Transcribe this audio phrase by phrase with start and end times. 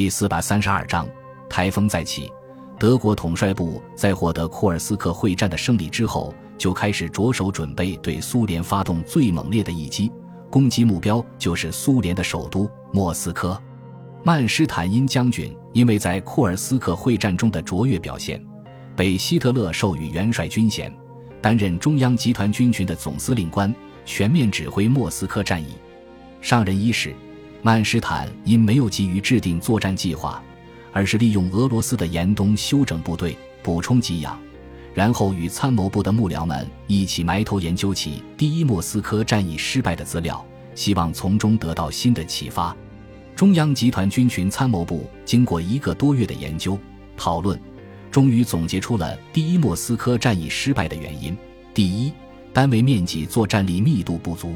[0.00, 1.06] 第四百三十二章，
[1.46, 2.32] 台风再起。
[2.78, 10.10] 德国统帅部在获得库尔斯克会战的胜利之后，就开始着手准备对苏联发动最猛烈的一击，
[10.48, 13.62] 攻击目标就是苏联的首都莫斯科。
[14.24, 18.42] 曼施坦因将军因为在库尔斯克会战中的卓越表现，
[18.96, 20.90] 被希特勒授予元帅军衔，
[21.42, 23.70] 担任中央集团军群的总司令官，
[24.06, 25.74] 全面指挥莫斯科战役。
[26.40, 27.14] 上任伊始。
[27.62, 30.42] 曼施坦因没有急于制定作战计划，
[30.92, 34.40] 而是利用俄罗斯的严冬休整部队，补充给养，
[34.94, 40.42] 然后与参谋部的幕僚们一起埋头研究起第一莫斯科战役失败的资料，
[40.74, 42.74] 希望从中得到新的启发。
[43.36, 46.78] 中央集团军群参谋部经过一个多月的研究
[47.16, 47.60] 讨论，
[48.10, 51.36] 终于总结出了第一莫斯科战役失败的原因：
[51.74, 52.10] 第一，
[52.54, 54.54] 单位面积作战力密度不足。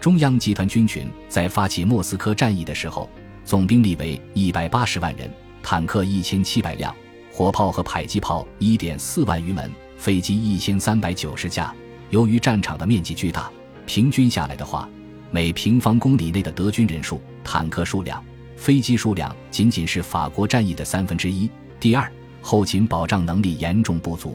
[0.00, 3.08] 中央集团军群在发起莫斯科战役的时候，
[3.44, 5.30] 总兵力为一百八十万人，
[5.62, 6.94] 坦克一千七百辆，
[7.30, 11.74] 火炮和迫击炮一点四万余门，飞机一千三百九十架。
[12.08, 13.52] 由于战场的面积巨大，
[13.84, 14.88] 平均下来的话，
[15.30, 18.24] 每平方公里内的德军人数、坦克数量、
[18.56, 21.50] 飞机数量仅仅是法国战役的三分之一。
[21.78, 24.34] 第二，后勤保障能力严重不足。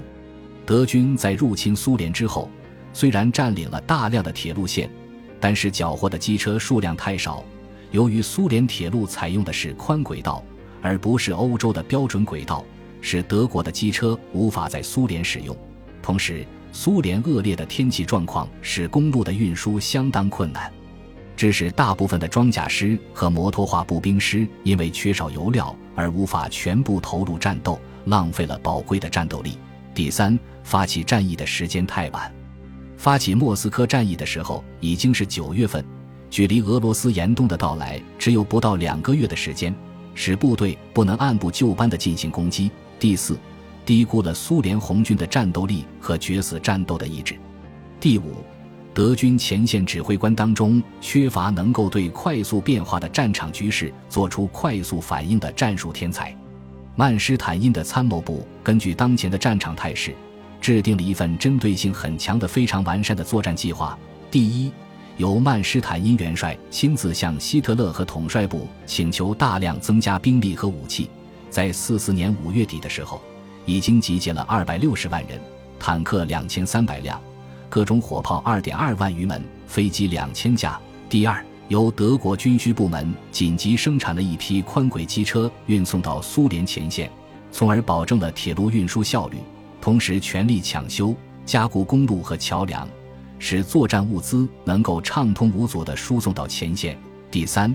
[0.63, 2.51] 德军在入侵苏联之后，
[2.93, 4.87] 虽然占领了大量的铁路线。
[5.45, 7.45] 但是缴获的机车数量太少，
[7.91, 10.43] 由于苏联铁路采用的是宽轨道，
[10.81, 12.65] 而不是欧洲的标准轨道，
[12.99, 15.55] 使德国的机车无法在苏联使用。
[16.01, 20.73] 同时，苏联恶劣的天气状况使公路的运输相当困难，
[21.37, 29.59] 致使大部分的装甲师和摩托化步兵师因为缺少油料而无法全部投入战斗，浪费了宝贵的战斗力。
[29.93, 32.33] 第三，发起战役的时间太晚。
[32.97, 35.83] 发起莫斯科战役的时候已经是九月份，
[36.29, 39.73] 距离俄罗斯严冬的到来只有不到两个月的时间，
[40.13, 42.71] 使部队不能按部就班地进行攻击。
[42.99, 43.37] 第四，
[43.85, 47.35] 低估了苏联红军的战斗力和决死战斗的意志。
[47.99, 48.35] 第五，
[48.93, 56.35] 德军前线指挥官当中缺乏能够对快速变化的战场局势做出快速反应的战术天才。
[56.95, 60.15] 曼施坦因的参谋部根据当前的战场态势。
[60.65, 63.95] 制定了一份针对性很强的、非常完善的作战计划。
[64.31, 64.71] 第一，
[65.17, 71.07] 由曼施坦因元帅亲自向希特勒和统帅部请求大量增加兵力和武器。
[71.51, 73.21] 在四四年五月底的时候，
[73.67, 75.39] 已经集结了二百六十万人，
[75.79, 77.21] 坦克两千三百辆，
[77.69, 80.81] 各种火炮二点二万余门，飞机两千架。
[81.07, 87.07] 第二，由德国军需部门紧急生产了一批宽轨机车，运送到苏联前线，
[87.51, 89.37] 从而保证了铁路运输效率。
[89.85, 91.15] 同时，全力抢修、
[91.45, 92.89] 加固公路和桥梁，
[93.37, 96.97] 使作战物资能够畅通无阻地输送到前线。
[97.29, 97.71] 第三，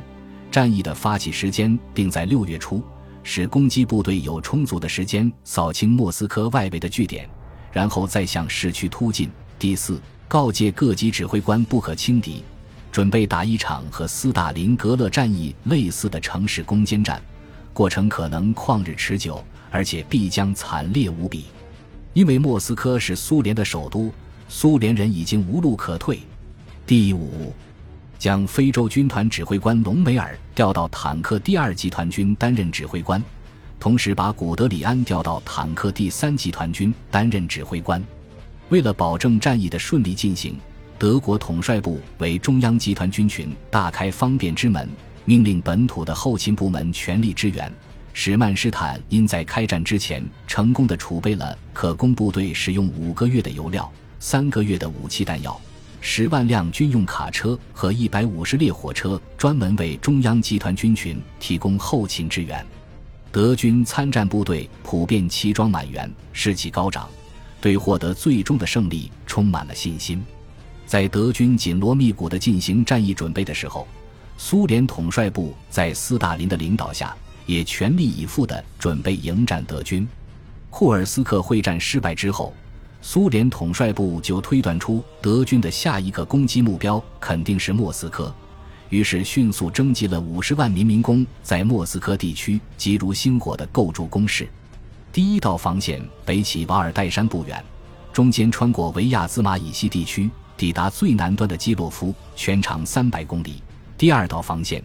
[0.50, 2.82] 战役的发起时间定在六月初，
[3.22, 7.31] 使攻击部队有充足的时间扫清莫斯科外围的据点，
[7.70, 9.31] 然后再向市区突进。
[9.56, 12.43] 第四，告诫各级指挥官不可轻敌，
[12.91, 17.22] 准备打一场和斯大林格勒战役类似的城市攻坚战，
[17.72, 21.44] 过程可能旷日持久，而且必将惨烈无比。
[22.12, 24.12] 因为莫斯科是苏联的首都，
[24.48, 26.19] 苏联人已经无路可退。
[26.84, 27.53] 第五，
[28.19, 33.22] 将非洲军团指挥官隆美尔调到坦克第二集团军担任指挥官，
[33.78, 38.03] 同时把古德里安调到坦克第三集团军担任指挥官。
[38.70, 40.56] 为了保证战役的顺利进行，
[40.99, 44.88] 德国统帅部为中央集团军群大开方便之门，
[45.25, 47.72] 命令本土的后勤部门全力支援。
[48.12, 55.59] 使曼施坦因在开战之前成功的储备了可供部队使用五个月的油料、三个月的武器弹药、
[56.00, 62.65] 十万辆军用卡车和一百五十列火车，专门为中央集团军群提供后勤支援。
[63.32, 67.09] 德军参战部队普遍齐装满员，士气高涨，
[67.60, 70.22] 对获得最终的胜利充满了信心。
[70.84, 73.87] 在德军紧锣密鼓地进行战役准备的时候，
[74.37, 77.16] 苏联统帅部在斯大林的领导下。
[77.50, 80.06] 也全力以赴地准备迎战德军。
[80.70, 82.55] 库尔斯克会战失败之后，
[83.02, 88.32] 苏联统帅部就推断出德军的下一个攻击目标肯定是莫斯科，
[88.88, 94.49] 于是迅速征集了五十万民民工，在莫斯科地区急如星火地构筑工事。
[95.12, 97.61] 第一道防线北起瓦尔代山不远，
[98.12, 103.61] 中间穿过维亚兹马以西地区，抵达最南端的基洛夫，全长三百公里。
[103.99, 104.81] 第二道防线。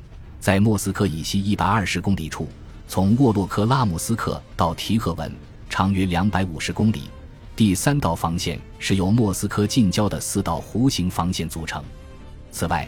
[0.46, 2.48] 在莫斯科以西一百二十公里处，
[2.88, 5.36] 从沃洛克拉姆斯克到提赫文，
[5.72, 7.10] 长约两百五十公里。
[7.56, 11.84] 第三道防线是由莫斯科近郊的四道弧形防线组成。
[12.52, 12.88] 此外，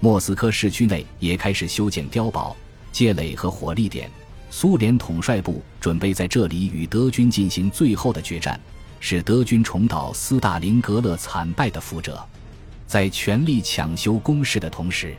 [0.00, 2.56] 莫斯科市区内也开始修建碉堡、
[2.90, 4.10] 街垒和火力点，
[4.50, 8.60] 苏联统帅部准备在这里与德军进行最后的决战，
[8.98, 12.20] 使德军重蹈斯大林格勒惨败的覆辙。
[12.84, 15.14] 在全力抢修工事的同时，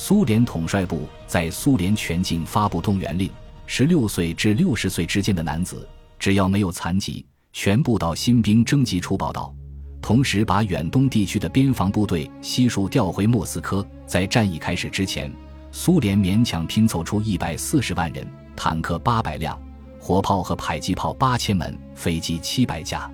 [0.00, 3.28] 苏联统帅部在苏联全境发布动员令：
[3.66, 5.88] 十六岁至六十岁之间的男子，
[6.20, 9.52] 只要没有残疾，全部到新兵征集处报到。
[10.00, 13.84] 同时，把远东地区的边防部队悉数调回莫斯科。
[14.06, 15.32] 在战役开始之前，
[15.72, 18.24] 苏联勉强拼凑出一百四十万人。
[18.54, 19.60] 坦克八百辆，
[19.98, 23.10] 火炮和迫击炮八千门，飞机七百架。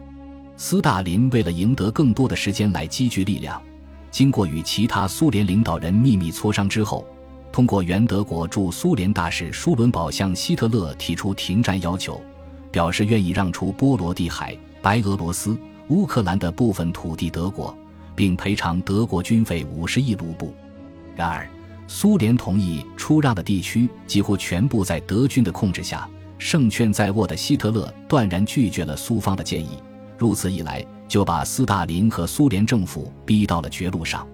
[0.59, 3.61] 斯大林为了赢得更多的时间来积聚力量，
[4.15, 7.05] 经过与其他苏联领导人秘密磋商之后，
[7.51, 12.21] 通过原德国驻苏联大使舒伦堡向希特勒提出停战要求，
[12.71, 15.59] 表示愿意让出波罗的海、白俄罗斯、
[15.89, 17.77] 乌克兰的部分土地德国，
[18.15, 20.55] 并赔偿德国军费五十亿卢布。
[21.17, 21.45] 然而。
[21.87, 26.09] 苏联同意出让的地区几乎全部在德军的控制下，
[26.39, 29.83] 胜券在握的希特勒断然拒绝了苏方的建议。
[30.17, 34.27] 如此一来，就把斯大林和苏联政府逼到了绝路上。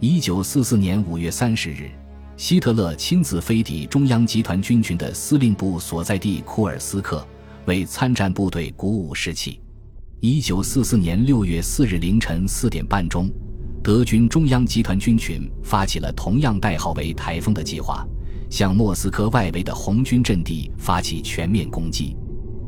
[0.00, 1.90] 一九四四年五月三十日，
[2.36, 7.26] 希特勒亲自飞抵中央集团军群的司令部所在地库尔斯克，
[7.64, 9.60] 为参战部队鼓舞士气。
[10.20, 13.30] 一九四四年六月四日凌晨四点半钟。
[13.82, 18.04] 德军中央集团军群发起了同样代号为“台风”的计划，
[18.50, 22.16] 向莫斯科外围的红军阵地发起全面攻击。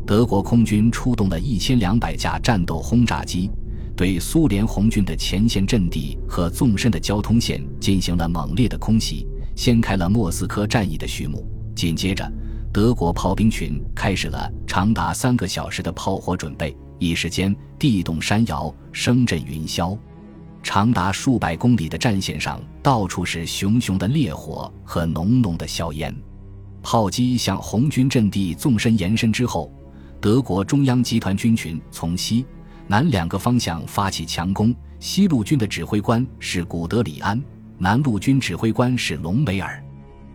[0.09, 3.51] 德国空军出动了一千两百架战斗轰炸机，
[3.95, 11.47] 对苏联红军的前线阵地和纵深的交通线进行了猛烈的空袭，掀开了莫斯科战役的序幕。
[11.77, 12.27] 紧接着，
[12.73, 19.95] 德国炮兵群开始了长达三个小时的炮火准备，一时间地动山摇，声震云霄。
[20.63, 26.17] 长达数百公里的战线上，到处是熊熊的烈火和浓浓的硝烟。
[26.81, 29.71] 炮击向红军阵地纵深延伸之后，
[30.21, 32.45] 德国中央集团军群从西
[32.89, 34.75] 南两个方向发起强攻。
[34.99, 37.41] 西路军的指挥官是古德里安，
[37.79, 39.81] 南路军指挥官是隆美尔。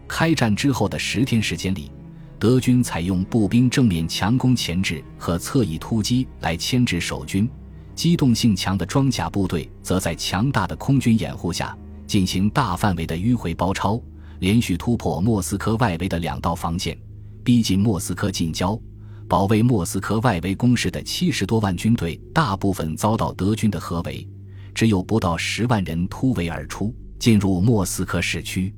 [0.07, 1.91] 开战之后的十天时间里，
[2.39, 7.49] 德军采用步兵正面强攻前置和侧翼突击来牵制守军。
[7.93, 11.77] 机动性强的装甲部队则在强大的空军掩护下
[12.07, 14.01] 进行大范围的迂回包抄，
[14.39, 16.97] 连续突破莫斯科外围的两道防线，
[17.43, 18.79] 逼近莫斯科近郊。
[19.27, 24.27] 保卫莫斯科外围工事的七十多万军队大部分遭到德军的合围，
[24.73, 28.73] 只有不到十万人突围而出，进入莫斯科市区。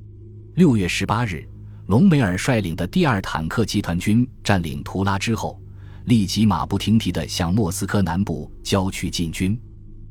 [0.54, 1.46] 六月十八日，
[1.86, 5.60] 隆美尔率领的第二坦克集团军占领图拉之后。
[6.06, 9.60] 立即马不停蹄地向莫斯科南部郊区进军。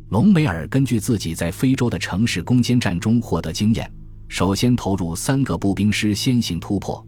[0.09, 3.89] 隆美尔根据自己在非洲的城市攻坚战中获得经验，
[4.27, 7.01] 首先投入三个步兵师先行突破，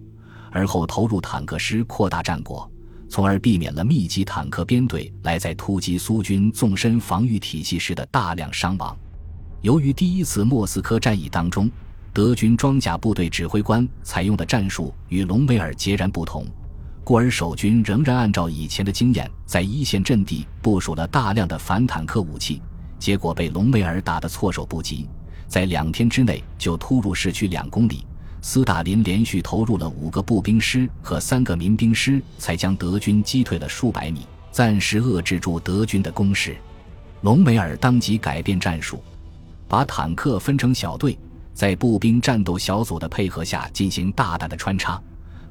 [0.53, 2.71] 而后投入坦克师扩大战果，
[3.09, 8.95] 从而避免了密集坦克编队来在突击苏军纵深防御体系时的大量伤亡。
[9.61, 11.69] 由于第一次莫斯科战役当中，
[12.13, 16.45] 德军装甲部队指挥官采用的战术与隆美尔截然不同。
[17.03, 22.61] 故而守军仍然按照以前的经验，在一线阵地部署了大量的反坦克武器，
[22.99, 25.07] 结果被隆美尔打得措手不及，
[25.47, 28.05] 在两天之内就突入市区两公里。
[28.49, 34.21] 斯大林连续投入了五个步兵师和三个民兵师，才将德军击退了数百米，
[34.53, 36.55] 暂时遏制住德军的攻势。
[37.23, 39.03] 隆美尔当即改变战术，
[39.67, 41.19] 把坦克分成小队，
[41.53, 44.97] 在步兵战斗小组的配合下进行大胆的穿插。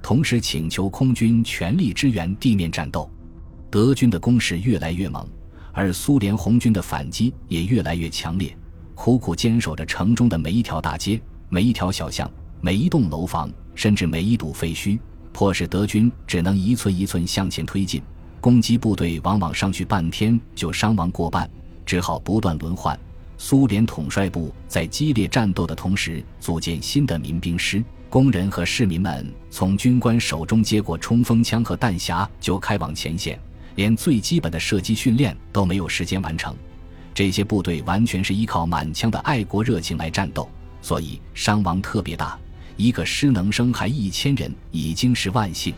[0.00, 3.10] 同时请求空军全力支援地面战斗，
[3.70, 5.28] 德军的攻势越来越猛，
[5.70, 8.56] 而苏联红军的反击也越来越强烈，
[8.94, 14.98] 苦苦坚守着城中的每一条大街、每一条小巷、每一栋楼房，甚至每一堵废墟，
[15.32, 18.02] 迫使德军只能一寸一寸向前推进。
[18.40, 21.48] 攻击部队往往上去半天就伤亡过半，
[21.84, 22.98] 只好不断轮换。
[23.38, 27.84] 苏联统帅部在激烈战斗的同时，组建新的民兵师。
[28.08, 33.38] 工人和市民们从军官手中接过冲锋枪和弹匣，就开往前线，
[33.75, 36.54] 连最基本的射击训练都没有时间完成。
[37.12, 40.48] 这些部队完全是依靠满腔的爱国热情来战斗，
[40.80, 42.38] 所以伤亡特别大。
[42.76, 45.75] 一个师能生还一千人，已经是万幸。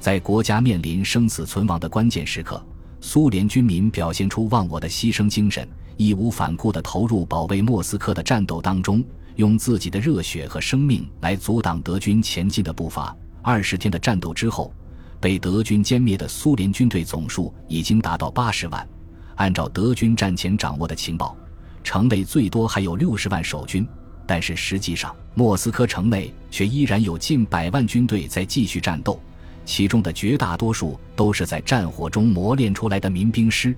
[0.00, 2.62] 在国家面临生死存亡的关键时刻，
[3.00, 9.02] 苏联军民表现出忘我的牺牲精神，义无反顾地投入保卫莫斯科的战斗当中。
[9.36, 13.16] 用自己的热血和生命来阻挡德军前进的步伐。
[13.42, 14.72] 二十天的战斗之后，
[15.20, 18.88] 被德军歼灭的苏联军队总数已经达到八十万。
[19.34, 21.36] 按照德军战前掌握的情报，
[21.82, 23.84] 城内最多还有六十万守军，
[24.26, 29.20] 但是实际上，莫斯科城内却依然有近百万军队在继续战斗，
[29.64, 33.74] 其中的绝大多数都是在战火中磨练出来的民兵师。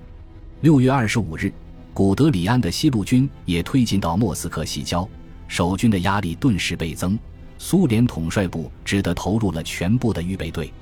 [0.60, 1.52] 六月二十五日，
[1.92, 5.08] 古德里安的西路军也推进到莫斯科西郊，
[5.48, 7.18] 守军的压力顿时倍增。
[7.58, 10.72] 苏联统帅部只得投入了全部的预备队，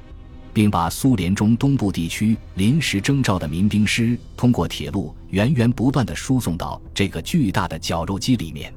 [0.52, 8.74] 并把苏联中东部地区临时征召的民兵师通过铁路源源不断地输送到这个巨大的绞肉机里面。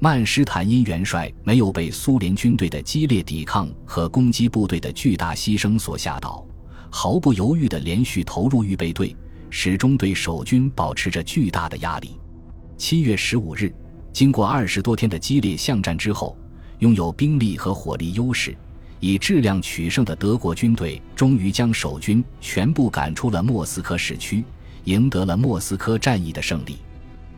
[0.00, 6.46] 曼施坦因元帅没有被苏联军队的激烈抵抗和攻击部队的巨大牺牲所吓倒，
[6.90, 9.16] 毫不犹豫地连续投入预备队，
[9.50, 12.18] 始终对守军保持着巨大的压力。
[12.76, 13.74] 七月十五日，
[14.12, 16.36] 经过二十多天的激烈巷战之后。
[16.78, 18.56] 拥有兵力和火力优势，
[19.00, 24.44] 以质量取胜的德国军队终于将守军全部赶出了莫斯科市区，
[24.84, 26.78] 赢得了莫斯科战役的胜利。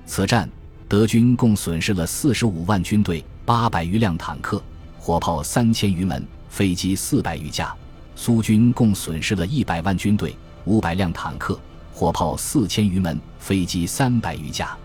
[0.05, 0.47] 此战，
[0.91, 4.61] 德军共损失了四十五万军队、八百余辆坦克、
[4.99, 7.73] 火炮三千余门、飞机四百余架；
[8.17, 11.57] 苏军共损失了一百万军队、五百辆坦克、
[11.93, 14.77] 火炮四千余门、飞机三百余架。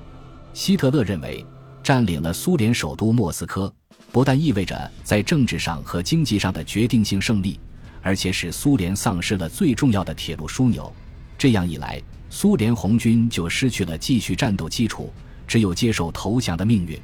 [0.53, 1.43] 希特勒认为，
[1.81, 3.73] 占领了苏联首都莫斯科。
[4.11, 7.59] 不但意味着在政治上和经济上的决定性胜利，
[8.03, 10.93] 而且使苏联丧失了最重要的铁路枢纽。
[11.35, 15.11] 这样一来，苏联红军就失去了继续战斗基础，
[15.47, 16.99] 只有接受投降的命运。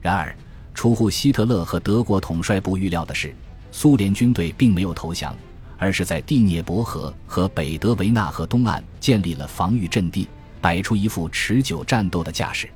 [0.00, 0.34] 然而，
[0.74, 3.34] 出乎希特勒和德国统帅部预料的是，
[3.72, 5.36] 苏联军队并没有投降，
[5.76, 10.28] 而是在第聂伯河和北德维纳河东岸建立了防御阵地，
[10.60, 12.68] 摆出一副持久战斗的架势。